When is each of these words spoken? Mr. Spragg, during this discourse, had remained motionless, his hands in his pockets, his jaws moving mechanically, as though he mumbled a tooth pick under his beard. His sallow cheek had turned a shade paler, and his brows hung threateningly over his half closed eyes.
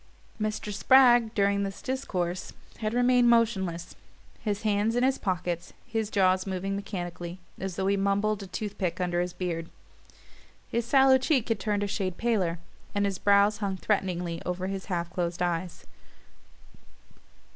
Mr. 0.41 0.73
Spragg, 0.73 1.31
during 1.35 1.61
this 1.61 1.79
discourse, 1.79 2.53
had 2.79 2.91
remained 2.95 3.29
motionless, 3.29 3.95
his 4.39 4.63
hands 4.63 4.95
in 4.95 5.03
his 5.03 5.19
pockets, 5.19 5.73
his 5.85 6.09
jaws 6.09 6.47
moving 6.47 6.75
mechanically, 6.75 7.37
as 7.59 7.75
though 7.75 7.85
he 7.85 7.95
mumbled 7.95 8.41
a 8.41 8.47
tooth 8.47 8.79
pick 8.79 8.99
under 8.99 9.21
his 9.21 9.31
beard. 9.31 9.69
His 10.71 10.85
sallow 10.87 11.19
cheek 11.19 11.49
had 11.49 11.59
turned 11.59 11.83
a 11.83 11.87
shade 11.87 12.17
paler, 12.17 12.57
and 12.95 13.05
his 13.05 13.19
brows 13.19 13.57
hung 13.57 13.77
threateningly 13.77 14.41
over 14.43 14.65
his 14.65 14.85
half 14.85 15.07
closed 15.11 15.39
eyes. 15.43 15.85